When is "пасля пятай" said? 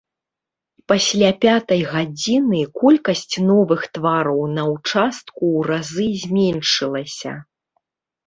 0.91-1.81